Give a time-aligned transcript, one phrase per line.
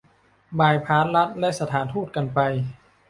[0.59, 2.39] บายพาสรัฐและสถานทูตกันไป